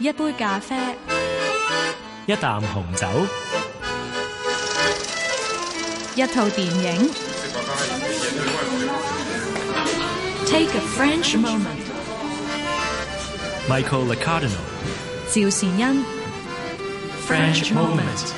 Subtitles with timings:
[0.00, 0.76] 一杯咖啡，
[2.26, 3.08] 一啖紅酒，
[6.14, 7.10] 一套電影。
[10.46, 11.82] Take a French moment。
[13.68, 14.52] Michael LaCardinal，。
[15.32, 16.04] 趙善恩。
[17.26, 18.37] French moment。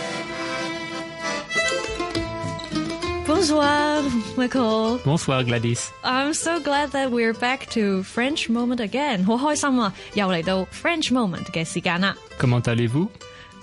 [3.50, 4.04] Bonsoir,
[4.38, 5.00] Michael.
[5.04, 5.92] Bonsoir Gladys。
[6.04, 9.24] I'm so glad that we're back to French moment again.
[9.26, 12.16] 好开心啊，又嚟到 French moment 嘅时间啦。
[12.40, 13.10] Comment allez-vous?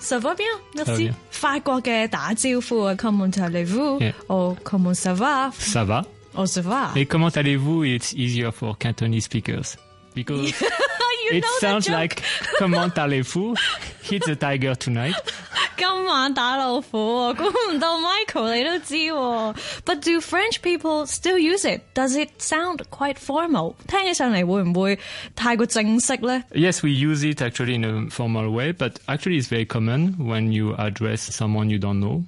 [0.01, 1.03] Ça va bien, Ça va merci.
[1.05, 1.13] bien.
[1.31, 3.99] 法国嘅打招呼啊，Comment allez-vous?
[4.01, 4.13] Yeah.
[4.27, 5.51] Oh, comment ça va?
[5.57, 6.03] Ça va?
[6.35, 6.91] Oh, ça va.
[6.95, 7.85] Et comment allez-vous?
[7.85, 9.77] It's easier for Cantonese speakers.
[10.13, 11.95] Because you it know the sounds joke.
[11.95, 12.21] like
[12.59, 13.55] comment allez-vous?
[14.03, 15.15] Hit the tiger tonight.
[15.77, 19.55] 今晚打老虎喎，估唔到 Michael 你都知喎。
[19.85, 21.81] But do French people still use it?
[21.93, 23.75] Does it sound quite formal?
[23.87, 24.99] 听起上嚟会唔会
[25.35, 26.43] 太过正式咧？
[26.53, 30.51] Yes, we use it actually in a formal way, but actually it's very common when
[30.51, 32.23] you address someone you don't know.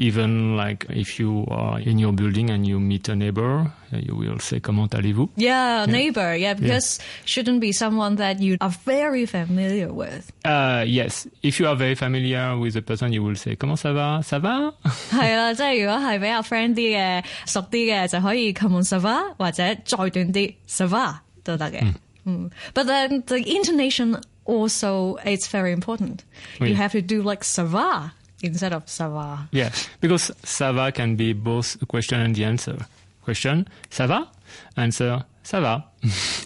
[0.00, 4.14] Even like if you are in your building and you meet a neighbor, uh, you
[4.14, 5.28] will say comment allez-vous?
[5.34, 6.36] Yeah, neighbor.
[6.36, 10.30] Yeah, because shouldn't be someone that you are very familiar with.
[10.44, 13.92] Uh, yes, if you are very familiar with the person, you will say comment ça
[13.92, 14.20] va?
[14.22, 14.72] Ça va?
[15.10, 21.82] 系啦，即系如果系比较 friend 啲嘅、熟啲嘅，就可以 comment ça va，或者再短啲 ça va 都得嘅。
[22.24, 26.20] 嗯，but then the intonation also it's very important.
[26.60, 26.68] Oui.
[26.68, 29.46] You have to do like ça va instead of ça va.
[29.52, 32.76] Yeah, because ça va can be both the question and the answer.
[33.24, 34.28] Question, ça va?
[34.76, 35.82] Answer, ça va.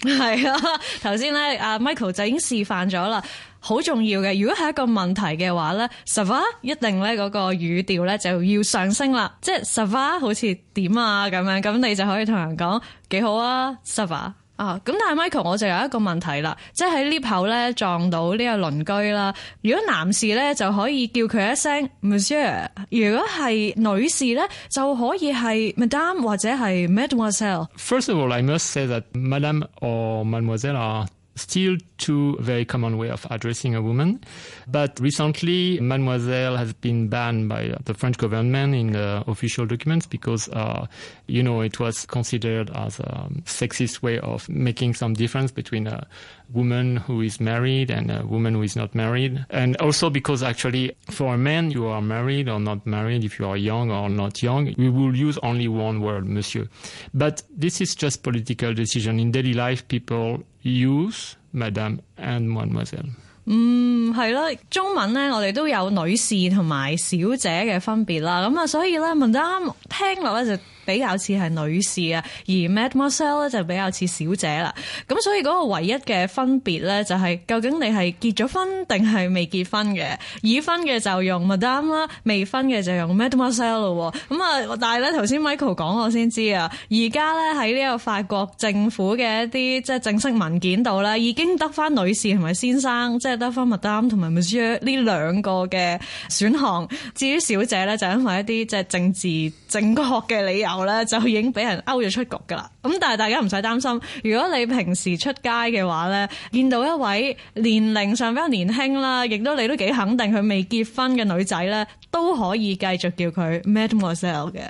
[0.03, 0.59] 係啊，
[1.03, 3.23] 頭先咧，阿 Michael 就已經示範咗啦，
[3.61, 4.41] 好重要嘅。
[4.41, 14.33] 如果係一個問題嘅話咧，ça va 一定咧嗰個語調咧就要上升啦，即係 ça va 好似點啊咁樣，咁你就可以同人講幾好啊，ça va。
[14.58, 19.34] 啊，咁但系 Michael 我就有一個問題啦，即係喺 lift 口咧撞到呢個鄰居啦。
[19.62, 27.68] 如果男士咧就可以叫佢一聲 Monsieur，如果係女士咧就可以係 Madame 或者係 Mademoiselle。
[27.78, 31.06] First of all, I must say that madame or mademoiselle are
[31.38, 34.24] still two very common way of addressing a woman.
[34.68, 40.50] But recently, mademoiselle has been banned by the French government in the official documents because,
[40.50, 40.88] uh,
[41.28, 46.06] you know, it was considered as a sexist way of making some difference between a
[46.54, 49.46] woman who is married and a woman who is not married.
[49.50, 53.48] And also because actually for a man, you are married or not married, if you
[53.48, 56.68] are young or not young, we will use only one word, monsieur.
[57.14, 59.20] But this is just political decision.
[59.20, 63.06] In daily life, people use madame and mademoiselle.
[63.46, 74.74] 嗯，系啦，中文咧我哋都有女士同埋小姐嘅分别啦，咁啊，所以咧 Madame 聽落咧就比較似係女士啊，而 Mademoiselle 咧就比較似小姐啦。
[75.08, 80.18] 咁所以嗰個唯一嘅分別咧就係究竟你係結咗婚定係未結婚嘅？
[80.42, 84.14] 已婚嘅就用 Madame 啦，未婚嘅就用 Mademoiselle 咯。
[84.30, 96.00] 咁啊，但係咧頭先 Michael 講我先知啊，而家咧喺呢個法國政府嘅一啲即係正式文件度咧，已經得翻女士同埋先生，即係得翻 Madame 同埋 Monsieur 呢兩個嘅
[96.30, 96.88] 選項。
[97.14, 102.70] 至於小姐咧，就因為一啲即係政治正確嘅理由咧，就已經俾人勾咗出局噶啦。
[102.84, 114.70] 咁但係大家唔使擔心，如果你平時出街嘅話咧，見到一位年齡上比較年輕啦，亦都你都幾肯定佢未結婚嘅女仔咧，都可以繼續叫佢 Mademoiselle 嘅。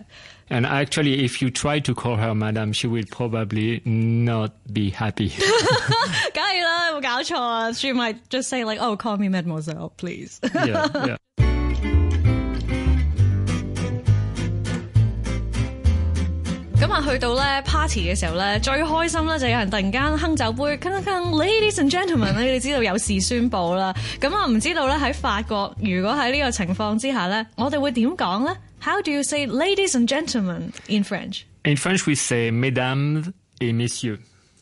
[0.49, 5.29] And actually, if you try to call her madame, she will probably not be happy.
[6.33, 11.17] 梗係啦，有冇搞錯啊？She might just say like, "Oh, call me Mademoiselle, please." yeah, yeah.
[16.79, 23.93] 咁啊，去到咧 party 嘅時候咧，最開心咧就有人突然間哼酒杯，鏗鏗鏗，Ladies and gentlemen 咧，你哋知道有事宣佈啦。
[24.21, 34.19] 咁啊，唔知道咧喺法國，如果喺呢個情況之下咧，我哋會點講咧？How do you say ladies and gentlemen in French？In French, we say mesdames et messieurs.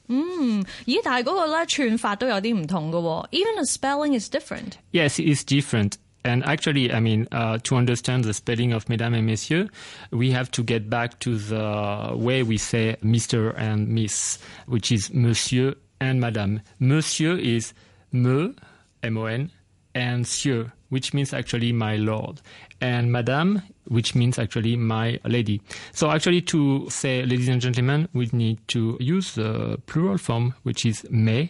[0.08, 4.74] 咦，但係嗰個咧串法都有啲唔同嘅喎，even the spelling is different。
[4.94, 5.94] Yes, it's different.
[6.26, 9.70] And actually, I mean, uh, to understand the spelling of mesdames et messieurs,
[10.10, 13.54] we have to get back to the way we say Mr.
[13.56, 16.62] and Miss, which is monsieur and madame.
[16.80, 17.76] Monsieur is
[18.12, 18.56] me,
[19.04, 19.52] M-O-N,
[19.94, 22.42] and sieur, which means actually my lord.
[22.82, 25.62] And madame, which means actually my lady.
[25.94, 30.88] So actually to say ladies and gentlemen, we need to use the plural form, which
[30.88, 31.50] is mes,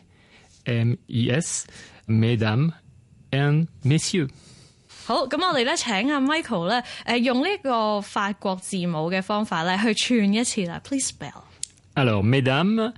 [0.66, 1.66] M-E-S,
[2.08, 2.74] mesdames,
[3.32, 4.32] and messieurs.
[5.06, 10.82] 好，咁我哋咧請阿 Michael 咧，誒用呢個法國字母嘅方法咧去串一次啦。
[10.84, 11.44] Please spell。
[11.94, 12.92] Alors, mesdames,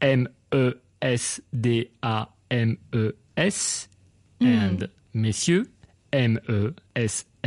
[0.00, 0.68] M-E-S-D-A-M-E-S,
[4.40, 5.68] and messieurs, E
[6.10, 7.46] M-E-S-S-I-E-U-R-S.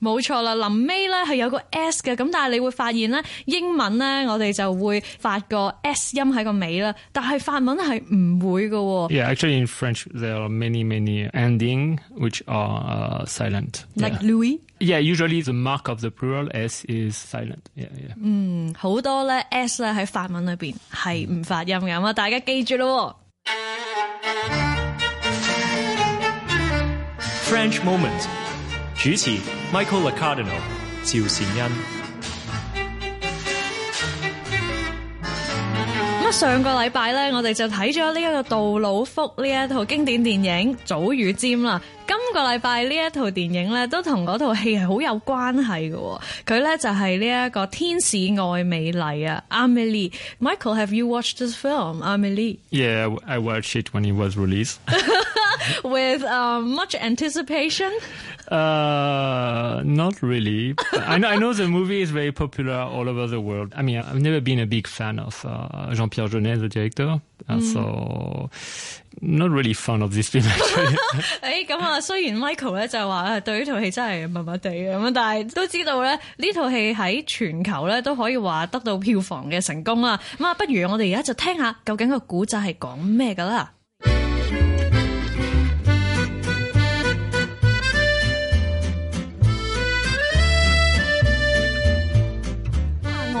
[0.00, 9.10] 冇錯啦，臨尾咧係有個 S 嘅，咁但係你會發現咧，英文咧我哋就會發個 S 音喺個尾啦，但係法文係唔會嘅喎。
[9.10, 13.84] Yeah, actually in French there are many, many ending which are uh, silent.
[13.94, 14.20] Like.
[14.22, 17.62] Louis，yeah, usually the mark of the plural S is silent.
[17.76, 18.14] Yeah, yeah.
[18.22, 23.18] 嗯好多咧 S 咧喺法文裏邊係唔發音嘅，咁啊大家記住咯。
[27.48, 28.26] French Moment，
[28.98, 29.30] 主持
[29.72, 30.60] Michael Licardinal、
[31.04, 31.70] 趙善恩。
[36.20, 41.80] 咁啊，上個禮拜咧，我哋就睇咗呢一個杜魯福呢一套經典電影《早與尖》啦。
[42.06, 46.20] 今個禮拜呢一套電影咧，都同嗰套戲係好有關係嘅喎。
[46.46, 50.12] 佢咧就係呢一個天使愛美麗啊，Amélie。
[50.40, 52.58] Michael，have you watched this film, Amélie?
[52.70, 54.78] Yeah, I watched it when it was released.
[55.84, 57.90] With um, much anticipation.
[58.49, 60.75] Uh, not really.
[61.07, 63.73] I know, I know the movie is very popular all over the world.
[63.75, 67.19] I mean, I've never been a big fan of uh, Jean-Pierre Jeunet, the director,
[67.49, 68.49] uh, so
[69.21, 70.97] not really fan of this film actually.
[71.41, 80.19] 诶咁啊，虽然 Michael 咧就话诶对呢套戏真系麻麻地嘅咁，但系都知道咧呢套戏喺全球咧都可以话得到票房嘅成功啦。
[80.37, 83.71] 咁啊，不如我哋而家就听下究竟个古仔系讲咩噶啦。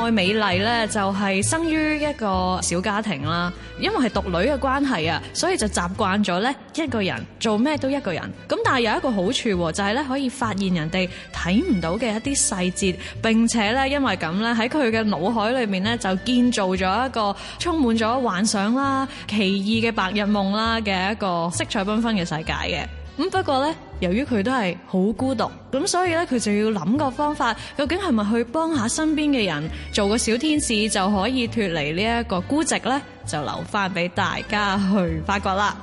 [0.08, 8.22] 愛美麗咧就係生於一個小家庭啦，因為係獨女嘅關係啊，所以就習慣咗咧一個人做咩都一個人。
[8.48, 22.86] 咁但係有一個好處喎就係咧可以發現人哋睇唔到嘅一啲細節，並且咧因為咁咧喺佢嘅腦海裏面咧就建造咗一個充滿咗幻想啦、奇異嘅白日夢啦嘅一個色彩繽紛嘅世界嘅。
[23.18, 33.02] 咁不過咧，由於佢都係好孤獨，咁所以咧佢就要諗個方法，究竟係咪去幫下身邊嘅人，做個小天使就可以脱離呢一個孤寂咧？
[33.26, 35.76] 就留翻俾大家去發掘啦。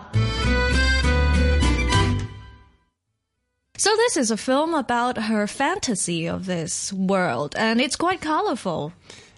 [3.78, 8.94] So this is a film about her fantasy of this world, and it's quite colorful.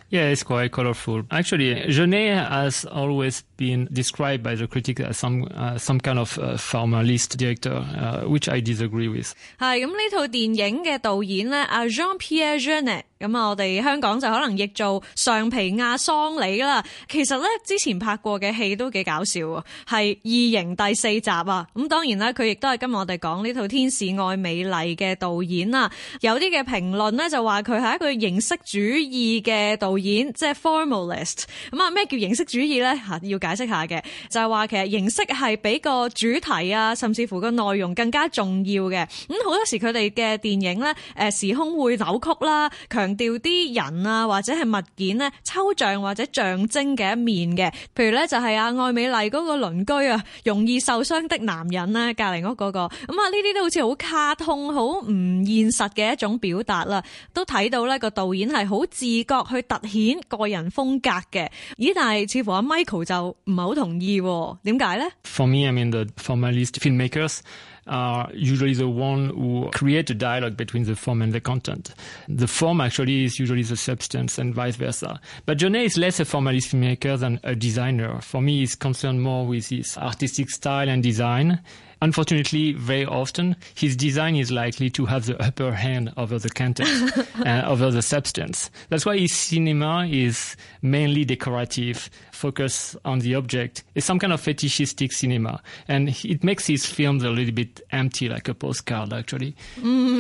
[0.10, 1.24] Yeah, it's quite colorful.
[1.30, 6.40] Actually, Jeunet has always been described by the critic as some uh, some kind of
[6.40, 9.34] uh, formalist director, uh, which I disagree with。
[9.60, 13.04] 係咁，呢套電影嘅導演咧，阿 Jean-Pierre Jeunet。
[13.20, 16.84] 咁啊我哋香港就可能譯做上皮亞桑里啦。
[17.10, 21.68] 其實咧之前拍過嘅戲都幾搞笑喎，係《異形》第四集啊。
[21.74, 25.90] 咁當然啦，佢亦都係今日我哋講呢套《天使愛美麗》嘅導演啦。
[26.22, 31.44] 有啲嘅評論咧就話佢係一個形式主義嘅導演，即係 formalist。
[31.72, 32.96] 咁啊咩叫形式主義咧？
[33.08, 39.06] 吓要解釋下嘅，就係話其實形式係比個主題啊，甚至乎個內容更加重要嘅。
[39.28, 40.94] 咁好多時佢哋嘅電影咧，
[41.32, 47.72] 誒時空會扭曲啦，強調啲人啊或者係物件咧抽象或者象徵嘅一面嘅。
[47.96, 52.80] 譬如咧就係阿愛美麗嗰個鄰居啊，容易受傷的男人咧，隔離屋嗰個。
[52.80, 55.06] 咁啊呢啲都好似好卡通、好唔
[55.46, 57.04] 現實嘅一種表達啦。
[57.34, 61.50] 都睇到咧個導演係好自覺去突顯個人風格嘅。
[61.78, 61.92] 咦？
[61.96, 67.40] 但係似乎阿 Michael 就唔係好同意喎，點解咧？For me, I mean, the formalist filmmakers
[67.88, 71.94] are usually the one who create a dialogue between the form and the content.
[72.28, 75.20] The form actually is usually the substance and vice versa.
[75.46, 78.22] But Jeunet is less a formalist filmmaker than a designer.
[78.22, 81.62] For me, he's concerned more with his artistic style and design.
[82.01, 86.89] Unfortunately, very often, his design is likely to have the upper hand over the content,
[87.47, 88.71] uh, over the substance.
[88.89, 93.85] That's why his cinema is mainly decorative, focus on the object.
[93.95, 95.61] It's some kind of fetishistic cinema.
[95.87, 99.55] And it makes his films a little bit empty, like a postcard, actually.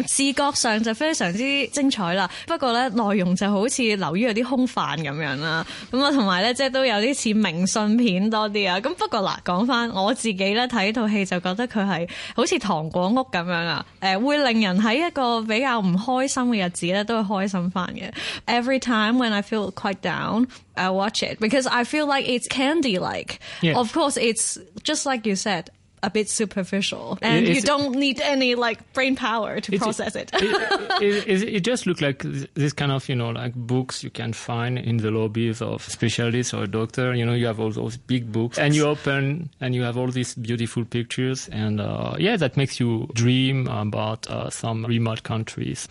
[0.06, 5.66] 视觉上就非常之精彩啦，不过咧内容就好似流于有啲空泛咁样啦。
[5.90, 8.78] 咁啊，同埋咧即系都有啲似明信片多啲啊。
[8.78, 13.84] 咁不过嗱，讲翻我自己咧睇套戏就觉得 佢系好似糖果屋咁样啊。
[14.00, 18.10] 诶，会令人喺一个比较唔开心嘅日子咧都会开心翻嘅。
[18.46, 22.98] Every time when I feel quite down, I watch it because I feel like it's candy
[22.98, 23.38] like.
[23.60, 23.76] Yeah.
[23.76, 25.66] Of course, it's just like you said.
[26.03, 30.29] A bit superficial, and It's- you don't need any like brain power to process it.
[30.33, 32.21] it, it, it, just looks like
[32.53, 36.53] this kind of, you know, like books you can find in the lobbies of specialists
[36.53, 37.15] or a doctor.
[37.15, 40.07] You know, you have all those big books and you open and you have all
[40.07, 41.49] these beautiful pictures.
[41.51, 45.87] And, uh, yeah, that makes you dream about, uh, some remote countries.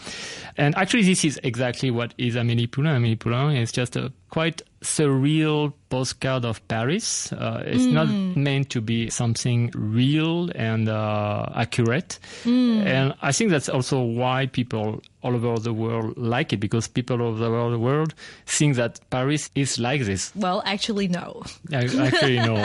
[0.57, 3.01] And actually, this is exactly what is Amélie Poulain.
[3.03, 7.33] Amélie Poulain is just a quite surreal postcard of Paris.
[7.33, 12.19] Uh, it's not meant to be something real and uh, accurate.
[12.87, 17.17] And I think that's also why people all over the world like it because people
[17.21, 18.13] all over the world
[18.47, 20.31] think that Paris is like this.
[20.37, 21.43] Well, actually no。
[21.73, 22.57] Ac- Actually, no.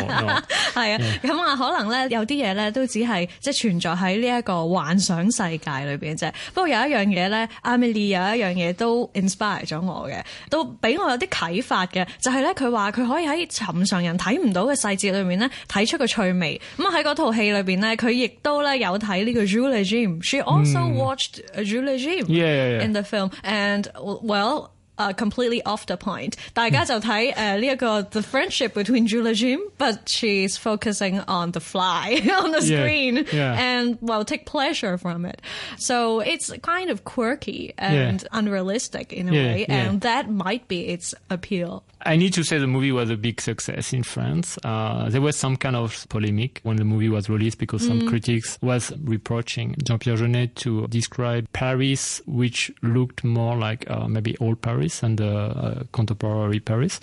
[0.74, 6.32] 係啊，咁啊，可能咧有啲嘢咧都只係即係存在喺呢一個幻想世界裏邊啫。
[6.53, 16.62] 不過有一樣嘢咧，Amelie 有一樣嘢都 inspire 咗我嘅，都俾我有啲啟發嘅，就係咧佢話佢可以喺尋常人睇唔到嘅細節裏面咧睇出個趣味。
[16.77, 20.22] 咁啊喺嗰套戲裏邊咧，佢亦都咧有睇呢個 Jules Regime。
[20.24, 22.84] She also watched Jules Regime yeah, yeah.
[22.84, 23.31] in the film.
[23.43, 26.38] And well, uh, completely off the point.
[26.53, 32.51] 大家就睇誒呢一個 uh, the friendship between Jules et Jim, but she's focusing on the fly on
[32.51, 33.53] the screen yeah, yeah.
[33.60, 35.41] and well take pleasure from it.
[35.77, 38.27] So it's kind of quirky and yeah.
[38.31, 41.84] unrealistic in a way, and that might be its appeal.
[42.05, 44.59] I need to say the movie was a big success in France.
[44.62, 48.59] Uh, there was some kind of polemic when the movie was released because some critics
[48.62, 55.03] was reproaching Jean-Pierre Jeunet to describe Paris, which looked more like uh, maybe old Paris
[55.03, 57.00] and uh, uh, contemporary Paris.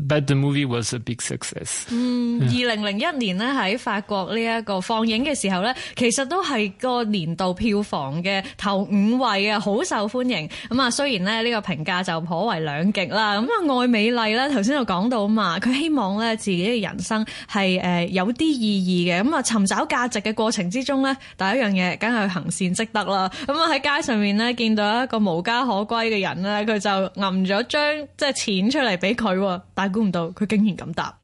[0.00, 1.86] But the movie was a big success.
[1.90, 10.48] 二零零一年咧喺法国呢一个放映嘅时候咧，其实都系个年度票房嘅头五位啊，好受欢迎。
[10.68, 13.40] 咁啊，虽然咧呢个评价就颇为两极啦。
[13.40, 19.23] 咁啊，爱美丽 咧頭先就講到嘛，佢希望咧自己嘅人生係誒有啲意義嘅。
[19.23, 23.29] 咁啊，尋找價值嘅過程之中咧，第一樣嘢梗係行善積德啦。
[23.45, 31.15] 咁啊喺街上面咧見到一個無家可歸嘅人咧，佢就揞咗張即系錢出嚟俾佢，但系估唔到佢竟然咁答。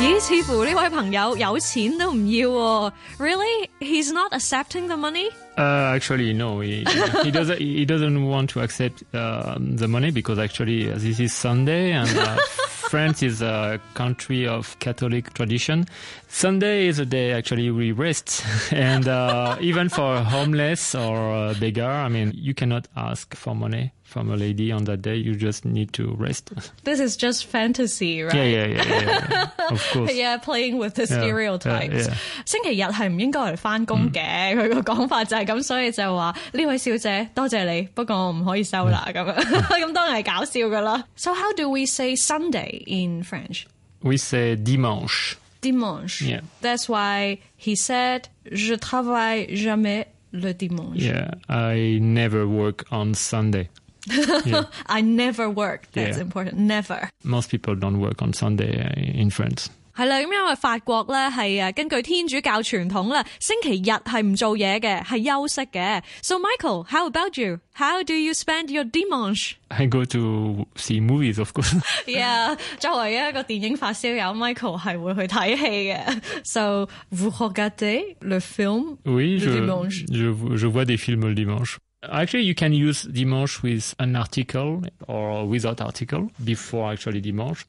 [0.00, 2.92] 咦，似乎呢位朋友有钱都唔要喎。
[3.18, 3.68] Really?
[3.80, 5.28] He's not accepting the money?
[5.58, 6.60] Uh, actually, no.
[6.60, 6.84] He,
[7.22, 7.58] he doesn't.
[7.58, 12.08] He doesn't want to accept um, the money because actually uh, this is Sunday and
[12.16, 15.86] uh, France is a country of Catholic tradition.
[16.28, 21.54] Sunday is a day actually we rest, and uh, even for a homeless or a
[21.54, 25.16] beggar, I mean, you cannot ask for money from a lady on that day.
[25.16, 26.50] You just need to rest.
[26.84, 28.34] This is just fantasy, right?
[28.34, 29.26] Yeah, yeah, yeah, yeah.
[29.30, 29.70] yeah.
[29.70, 30.12] Of course.
[30.14, 32.06] Yeah, playing with the stereotypes.
[32.06, 32.16] yeah, yeah.
[32.44, 39.34] 星期日系唔应该嚟翻工嘅，佢个讲法就系咁，所以就话呢位小姐多谢你，不过我唔可以收啦咁样。
[39.44, 41.04] 咁 当然系搞笑噶啦。
[41.14, 43.66] So how do we say Sunday in French?
[44.02, 45.36] We say dimanche.
[45.62, 46.22] Dimanche.
[46.26, 46.40] Yeah.
[46.62, 50.96] That's why he said je travaille jamais le dimanche.
[50.96, 53.68] Yeah, I never work on Sunday.
[54.06, 54.64] Yeah.
[54.86, 55.82] I never work.
[55.92, 56.22] That's Yeah.
[56.22, 56.56] important.
[56.58, 57.10] Never.
[57.22, 59.66] Most people don't work on Sunday uh, in France.
[59.94, 66.02] 系啦，咁因为法国咧系诶根据天主教传统咧，星期日系唔做嘢嘅，系休息嘅。
[66.22, 67.58] So Michael，how about you?
[67.74, 69.56] How do you spend your dimanche?
[69.68, 71.74] I go to see movies, of course.
[72.06, 76.20] Yeah，作为一个电影发烧友，Michael 系会去睇戏嘅。
[76.44, 80.06] So vous regardez le film oui, le je, dimanche?
[80.08, 81.76] je, je vois des films le dimanche.
[82.03, 87.65] Actually, you can use dimanche with an article or without article before actually dimanche.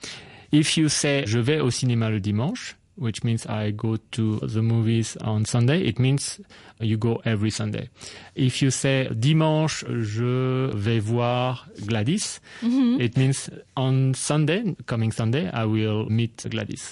[0.52, 4.61] If you say je vais au cinéma le dimanche, which means I go to the
[4.61, 6.39] movies on Sunday, it means
[6.79, 7.89] you go every Sunday.
[8.35, 15.65] If you say dimanche je vais voir Gladys, it means on Sunday, coming Sunday, I
[15.65, 16.91] will meet Gladys.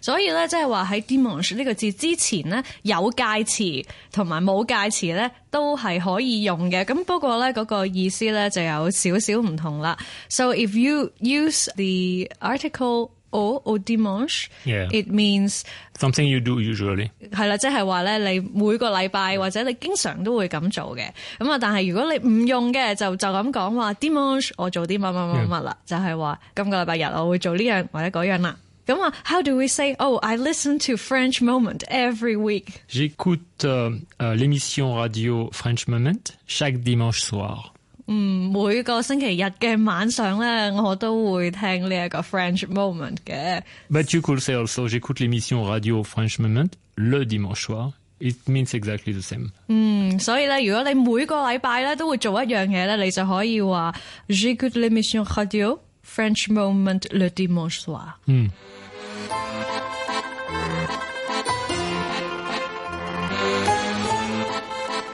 [0.00, 6.84] 所以咧，即系话喺 dimanche 呢个字之前咧，有介词同埋冇介词咧，都系可以用嘅。
[6.84, 9.96] 咁不过咧，嗰个意思咧就有少少唔同啦。
[10.28, 14.88] So if you use the article au au dimanche, Yeah.
[14.92, 15.62] it means
[15.98, 17.10] Something you do usually.
[17.30, 21.08] 系啦，即系话咧，你每个礼拜或者你经常都会咁做嘅。
[21.38, 28.56] 咁啊，但系如果你唔用嘅，就就咁讲话 dimanche 我做啲乜乜乜乜啦，就系话今个礼拜日我会做呢样或者嗰样啦。
[28.84, 29.94] 咁啊，how do we say?
[29.94, 32.80] Oh, I listen to French Moment every week.
[32.90, 37.72] J'écoute euh, euh, l'émission radio French Moment chaque dimanche soir.
[38.07, 43.61] 每個星期日嘅晚上咧，我都會聽呢一個 French Moment 嘅。
[43.89, 47.91] But you could say also j'écoute l'émission radio French Moment le dimanche soir.
[48.19, 49.51] It means exactly the same.
[49.67, 53.93] 嗯，所以咧，如果你每個禮拜咧都會做一樣嘢咧，你就可以話
[54.27, 58.13] J'écoute l'émission radio French Moment le dimanche soir。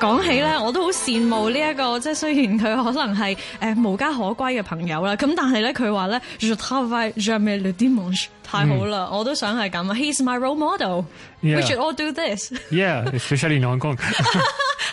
[0.03, 11.05] 講起咧，我都好羨慕呢、一個，即係雖然佢可能係誒、呃、無家可歸嘅朋友啦，咁但係咧佢話咧，je travaille jamais le dimanche，太好啦，我都想係咁啊！He's my role model。
[11.41, 11.61] We Yeah.
[11.61, 12.51] should all do this。
[12.69, 13.97] Yeah, especially in Hong Kong.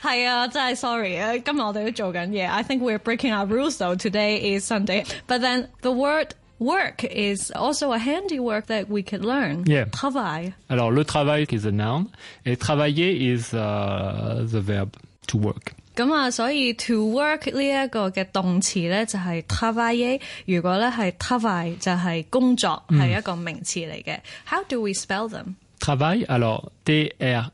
[0.02, 2.48] 係啊，真係 sorry 啊，今日我哋都做緊嘢。
[2.48, 3.96] I think we're breaking our rules though.
[3.96, 6.28] Today is Sunday, but then the word
[6.59, 9.65] work is also a handiwork that we could learn.
[9.65, 9.85] Yeah.
[9.91, 10.53] travail。
[10.69, 12.07] Alors, le travail is a noun,
[12.45, 14.95] et travailler is uh, the verb
[15.27, 15.73] to work.
[15.95, 24.19] 咁啊，所以 to work 呢一个嘅动词咧就系 travailler，如果咧系 travail 就系工作，系、一个名词嚟嘅。
[24.45, 25.55] How do we spell them？
[25.79, 27.47] Travail, alors T-R-A-V-A-I-L,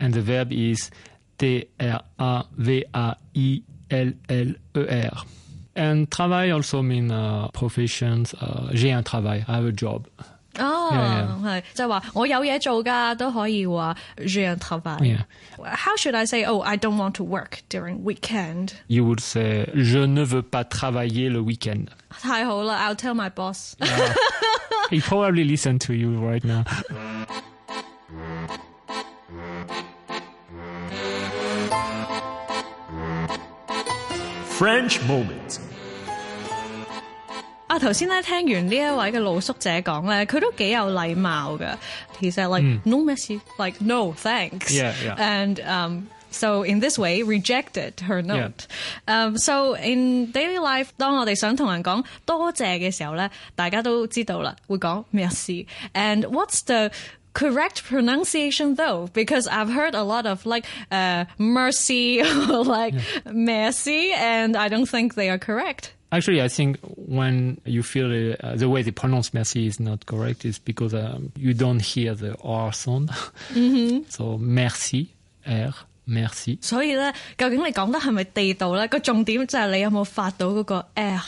[0.00, 0.90] and the verb is
[1.38, 2.96] T-R-A-V-A-I-L-L-E-R.
[5.74, 8.32] And travail also mean uh, professions.
[8.40, 10.06] Uh, j'ai un travail, I have a job.
[10.58, 14.98] 哦 Yeah, 系就系话我有嘢做㗎，都可以话 j'ai un travail。
[15.00, 15.24] Yeah.
[15.58, 16.44] How should I say?
[16.44, 18.72] Oh, I don't want to work during weekend.
[18.88, 21.88] You would say, je ne veux pas travailler le week-end.
[22.08, 23.74] 太好啦，I'll tell my boss。
[24.90, 26.64] He probably listen to you right now.
[34.60, 35.58] French moment.
[37.68, 41.76] 啊，头先咧听完呢一位嘅露宿者讲咧，佢都几有礼貌嘅。
[42.20, 44.70] He said like、no merci, like no thanks.
[44.72, 45.16] Yeah, yeah.
[45.18, 48.66] And um, so in this way rejected her note.
[49.06, 56.90] Um, so in daily life，当我哋想同人讲多谢嘅时候咧，大家都知道啦，会讲 merci。And what's the
[57.32, 62.94] correct pronunciation though because I've heard a lot of like uh, mercy or like
[63.30, 65.92] merci and I don't think they are correct.
[66.12, 68.06] Actually, I think when you feel
[68.40, 72.14] uh, the way they pronounce merci is not correct, is because um, you don't hear
[72.14, 73.10] the R sound.
[74.08, 75.08] So merci,
[75.44, 75.74] R,
[76.06, 76.58] merci.
[76.62, 78.86] 所以咧，究竟你讲得系咪地道咧？
[78.86, 81.20] 个重点就系你有冇发到嗰个 R。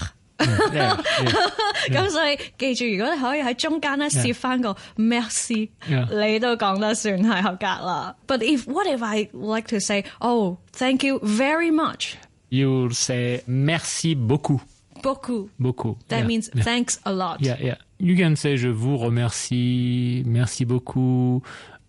[0.42, 1.50] Yeah, yeah.
[1.90, 6.06] 咁所以记住，如果你可以喺中间咧摄翻个 merci， Yeah.
[6.26, 8.14] 你都讲得算系合格啦。
[8.28, 12.14] But if what if I like to say, oh, thank you very much,
[12.50, 14.60] You'll say merci beaucoup.
[15.02, 15.50] beaucoup.
[15.58, 15.96] Beaucoup.
[16.08, 16.26] That yeah.
[16.26, 16.62] means yeah.
[16.62, 17.40] thanks a lot.
[17.40, 17.76] Yeah, yeah.
[17.98, 21.42] You can say je vous remercie, merci beaucoup,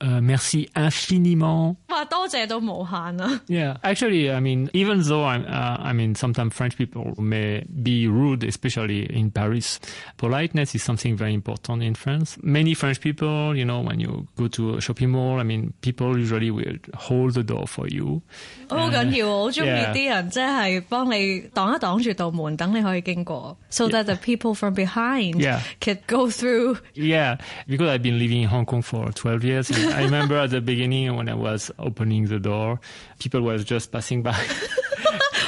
[0.03, 1.75] uh, merci infiniment.
[1.89, 3.41] 哇，多谢都无限啊！
[3.47, 8.07] Yeah, actually, I mean, even though I'm, uh, I mean, sometimes French people may be
[8.07, 9.79] rude, especially in Paris.
[10.17, 12.37] Politeness is something very important in France.
[12.41, 16.17] Many French people, you know, when you go to a shopping mall, I mean, people
[16.17, 18.21] usually will hold the door for you.
[18.69, 19.93] 好紧要，我好中意 Yeah.
[19.93, 25.59] 啲人即系帮你挡一挡住道门，等你可以经过，so that the people from behind Yeah.
[25.81, 26.77] can go through。
[26.95, 29.69] Yeah, because I've been living in Hong Kong for 12 years.
[29.94, 32.80] I remember at the beginning when I was opening the door,
[33.18, 34.34] people were just passing by.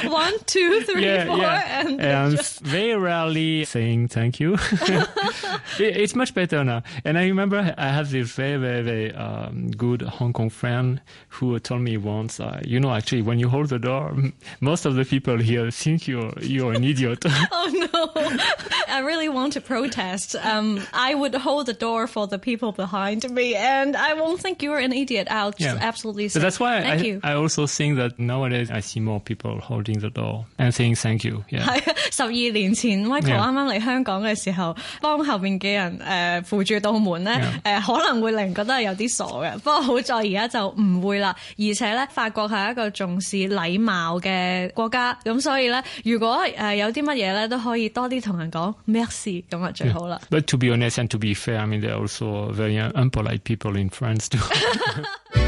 [0.11, 1.79] One, two, three, yeah, four, yeah.
[1.81, 4.57] and and just very rarely saying thank you.
[5.79, 6.83] It- it's much better now.
[7.05, 11.57] And I remember I have this very, very, very um, good Hong Kong friend who
[11.59, 14.15] told me once, uh, you know, actually, when you hold the door,
[14.59, 17.23] most of the people here think you're you're an idiot.
[17.51, 18.21] Oh no!
[18.87, 20.35] I really want to protest.
[20.35, 24.61] Um, I would hold the door for the people behind me, and I won't think
[24.63, 25.27] you're an idiot.
[25.29, 25.87] I'll just Yeah.
[25.87, 27.19] absolutely So say that's why thank I, you.
[27.23, 31.23] I also think that nowadays I see more people holding the door and saying thank
[31.25, 31.43] you.
[31.49, 33.39] 係啊十二年前，Michael Yeah.
[33.39, 37.39] 啱啱嚟香港嘅時候，幫後面嘅人扶住道門咧，
[37.85, 39.53] 可能會令人覺得有啲傻嘅。
[39.59, 50.19] 不過好在而家就唔會啦，而且咧法國係一個重視禮貌嘅國家，咁所以咧，如果有啲乜嘢咧，都可以多啲同人講 merci，咁啊最好啦。
[50.29, 53.77] But to be honest and to be fair, I mean, there are also very unpolite people
[53.77, 55.46] in France too.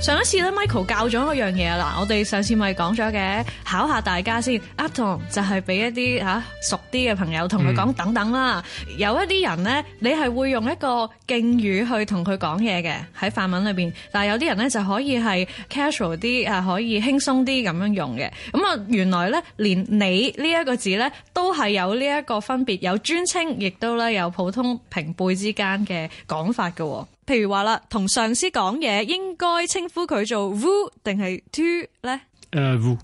[0.00, 4.60] 上一次咧，Michael 教咗我樣嘢啦，我哋上次咪講咗嘅，考下大家先。
[4.76, 8.62] 阿同就係俾一啲嚇、啊熟啲嘅朋友同佢講等等啦。
[8.98, 18.30] 有一啲人咧，你係會用一個敬語去同佢講嘢嘅喺法文裏邊，但係有啲人咧就可以係 casual 啲啊，可以輕鬆啲咁樣用嘅。
[18.52, 19.98] 咁啊，原來咧連你
[20.36, 27.06] 呢一個字咧都係有呢一個分別，有尊稱，亦都咧有普通平輩之間嘅講法嘅喎。
[27.26, 32.20] 譬如话啦，同上司讲嘢应该称呼佢做 vous 定系 tu 咧？
[32.52, 32.98] uh, vous.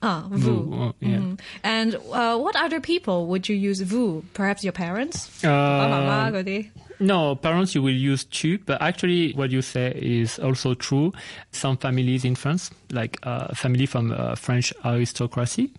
[0.00, 0.74] 啊 Vous, vous。
[0.74, 1.18] uh, yeah.
[1.18, 1.38] Mm.
[1.62, 4.22] And uh, what other people would you use vous?
[4.34, 5.28] Perhaps your parents?
[5.42, 6.66] Uh, 爸爸妈妈嗰啲。
[7.00, 11.12] No, parents you will use tu, but actually what you say is also true.
[11.52, 15.70] Some families in France, like uh, family from uh, French aristocracy,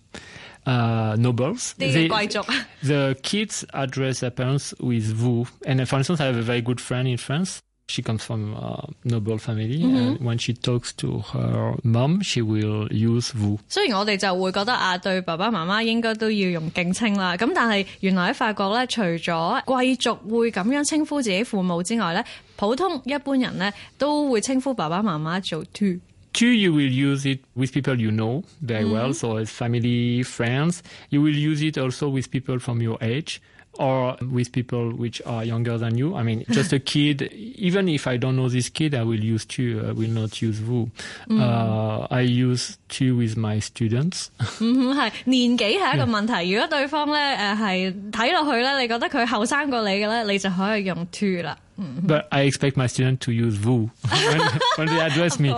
[0.66, 1.74] uh, nobles.
[1.78, 2.42] 啲 They- 贵族。
[2.82, 5.46] the kids address their parents with vous.
[5.66, 7.60] And uh, for instance, I have a very good friend in France.
[7.91, 9.79] She comes from a noble family.
[9.83, 9.97] Mm-hmm.
[9.97, 13.59] And when she talks to her mom, she will use vous。
[13.67, 17.35] 雖然我哋就會覺得啊，對爸爸媽媽應該都要用敬稱啦。
[17.35, 22.23] 咁但係原來喺法國咧，除咗貴族會咁樣稱呼自己父母之外咧，
[22.55, 25.99] 普通一般人咧都會稱呼爸爸媽媽做 tu。
[26.33, 28.93] Two, you will use it with people you know very mm-hmm.
[28.93, 30.79] well, so as family, friends.
[31.09, 33.41] You will use it also with people from your age
[33.78, 36.16] or with people which are younger than you.
[36.16, 39.44] I mean, just a kid, even if I don't know this kid, I will use
[39.44, 40.88] tu, I will not use vous.
[41.30, 44.28] Uh, I use tu with my students.
[44.60, 46.50] 嗯，系年纪系一个问题。
[46.52, 51.58] 如果对方咧诶系睇落去咧，你觉得佢后生过你嘅咧，你就可以用 tu 啦。
[51.78, 54.40] But I expect my students to use vous when,
[54.78, 55.50] when they address me.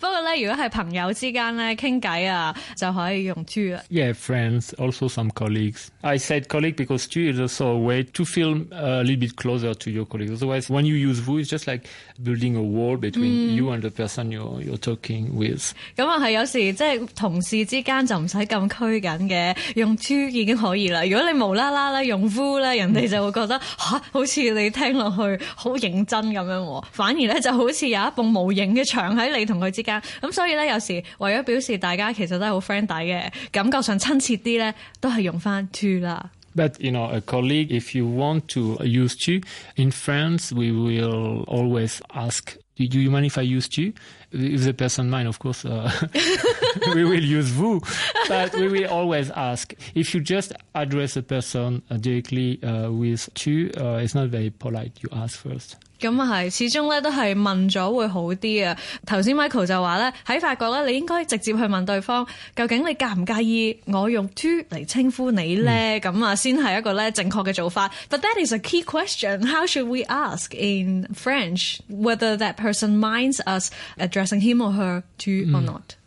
[0.00, 3.80] 不過咧，如果係朋友之間咧傾偈啊，就可以用 tu 啦。
[3.90, 5.88] Yeah, friends, also some colleagues.
[6.00, 9.36] I said colleague because tu is also a way to feel uh, a little bit
[9.36, 10.32] closer to your colleagues.
[10.32, 11.86] Otherwise, when you use vous, it's just like
[12.22, 15.72] building a wall between you and the person you're, you're talking with.
[15.96, 21.04] 咁啊，係有時即係同事之間就唔使咁拘谨嘅，用 to 已經可以啦。
[21.04, 30.01] 如果你無啦啦咧用 v 咧，人哋就會覺得吓、好似你聽落去好認真咁樣喎，反而咧就好似有一埲無形嘅牆喺你同佢之间。
[30.21, 36.29] 咁所以咧，有时为咗表示大家其实都系好 friend 底嘅，感觉上亲切啲咧，都系用翻 to 啦。
[36.55, 39.41] But, you know, a colleague, if you want to use tu,
[39.75, 43.93] in France, we will always ask, do you mind if I use tu?
[44.31, 45.91] If the person mind, of course, uh,
[46.95, 47.79] we will use vous.
[48.27, 49.75] But we will always ask.
[49.93, 54.49] If you just address a person uh, directly uh, with tu, uh, it's not very
[54.49, 54.93] polite.
[55.03, 55.77] You ask first.
[56.02, 58.76] 咁啊係，始終咧都係問咗會好啲啊！
[59.06, 66.00] 頭先 Michael 就話咧，喺法國咧，你應該直接去問對方，究竟你介唔介意我用 to 嚟稱呼你咧？
[66.00, 67.88] 咁啊、先係一個咧正確嘅做法。
[68.10, 69.46] But that is a key question.
[69.46, 75.02] How should we ask in French whether that person minds us addressing him or her
[75.18, 75.94] to or not?
[75.94, 76.01] Oh,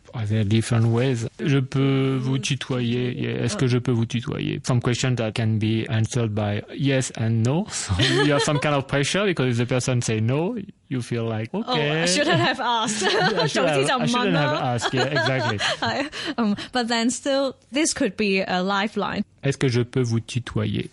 [0.47, 1.27] different ways.
[1.39, 3.13] Je peux vous tutoyer.
[3.17, 4.59] Yeah, Est-ce que je peux vous tutoyer?
[4.65, 7.65] Some questions that can be answered by yes and no.
[7.69, 7.93] So
[8.25, 10.55] you have some kind of pressure because if the person say no,
[10.89, 12.01] you feel like Oh, okay.
[12.03, 13.03] I shouldn't have asked.
[13.03, 14.75] I should 早知 have- 就 I 唔问 shouldn't have 啦。
[14.75, 14.93] asked.
[14.93, 15.57] Yeah, exactly.
[15.79, 19.23] 系， 嗯，but then still this could be a lifeline.
[19.43, 20.89] Est-ce que je peux vous tutoyer?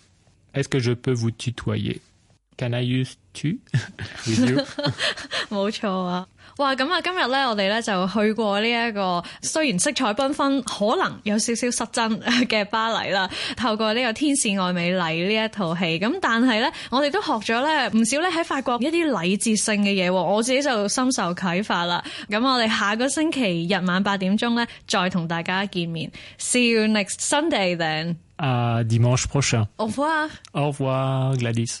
[0.53, 1.99] Est-ce que je peux vous tutoyer?
[2.57, 3.59] Can I use tu
[4.27, 4.57] with you?
[5.49, 6.27] 冇错啊！
[6.58, 13.28] 哇，咁啊，今日咧，我哋咧就去過呢、一個雖然色彩繽紛，可能有少少失真 嘅巴黎啦。
[13.56, 20.12] 透過呢個《天使愛美麗》呢一套戲，咁但係咧，我哋都學咗咧唔少咧喺法國一啲禮節性嘅嘢喎。
[20.12, 22.02] 我自己就深受啟發啦。
[22.28, 26.10] 咁我哋下個星期日晚八點鐘咧，再同大家見面。
[26.38, 28.16] See you next Sunday then.
[28.36, 29.66] À dimanche prochain.
[29.76, 30.28] Au revoir.
[30.52, 31.80] Au revoir, Gladys.